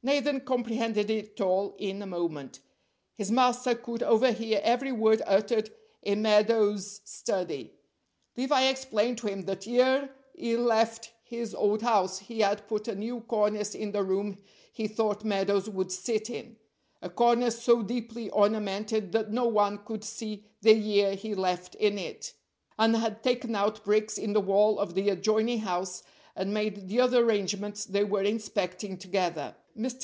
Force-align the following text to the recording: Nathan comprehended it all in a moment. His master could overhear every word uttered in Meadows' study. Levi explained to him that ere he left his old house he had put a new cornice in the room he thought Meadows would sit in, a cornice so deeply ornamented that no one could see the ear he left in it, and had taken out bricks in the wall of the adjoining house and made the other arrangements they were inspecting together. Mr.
Nathan 0.00 0.42
comprehended 0.42 1.10
it 1.10 1.40
all 1.40 1.74
in 1.76 2.00
a 2.02 2.06
moment. 2.06 2.60
His 3.14 3.32
master 3.32 3.74
could 3.74 4.00
overhear 4.00 4.60
every 4.62 4.92
word 4.92 5.22
uttered 5.26 5.70
in 6.02 6.22
Meadows' 6.22 7.00
study. 7.04 7.72
Levi 8.36 8.66
explained 8.68 9.18
to 9.18 9.26
him 9.26 9.42
that 9.46 9.66
ere 9.66 10.10
he 10.36 10.56
left 10.56 11.10
his 11.24 11.52
old 11.52 11.82
house 11.82 12.20
he 12.20 12.38
had 12.40 12.68
put 12.68 12.86
a 12.86 12.94
new 12.94 13.22
cornice 13.22 13.74
in 13.74 13.90
the 13.90 14.04
room 14.04 14.38
he 14.72 14.86
thought 14.86 15.24
Meadows 15.24 15.68
would 15.68 15.90
sit 15.90 16.30
in, 16.30 16.56
a 17.02 17.10
cornice 17.10 17.60
so 17.60 17.82
deeply 17.82 18.30
ornamented 18.30 19.10
that 19.10 19.32
no 19.32 19.48
one 19.48 19.78
could 19.78 20.04
see 20.04 20.44
the 20.62 20.70
ear 20.70 21.16
he 21.16 21.34
left 21.34 21.74
in 21.74 21.98
it, 21.98 22.34
and 22.78 22.94
had 22.94 23.24
taken 23.24 23.56
out 23.56 23.82
bricks 23.84 24.16
in 24.16 24.32
the 24.32 24.40
wall 24.40 24.78
of 24.78 24.94
the 24.94 25.08
adjoining 25.10 25.58
house 25.58 26.04
and 26.36 26.54
made 26.54 26.86
the 26.88 27.00
other 27.00 27.24
arrangements 27.24 27.84
they 27.84 28.04
were 28.04 28.22
inspecting 28.22 28.96
together. 28.96 29.56
Mr. 29.76 29.96